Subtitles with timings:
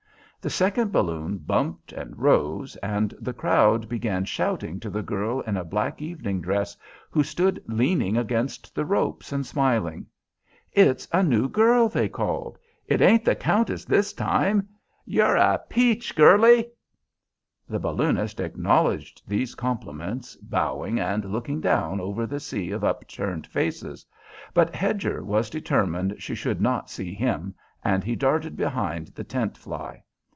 [0.43, 5.55] The second balloon bumped and rose, and the crowd began shouting to the girl in
[5.55, 6.75] a black evening dress
[7.11, 10.07] who stood leaning against the ropes and smiling.
[10.73, 12.57] "It's a new girl," they called.
[12.87, 14.67] "It ain't the Countess this time.
[15.05, 16.71] You're a peach, girlie!"
[17.69, 24.07] The balloonist acknowledged these compliments, bowing and looking down over the sea of upturned faces,
[24.55, 29.55] but Hedger was determined she should not see him, and he darted behind the tent
[29.55, 30.01] fly.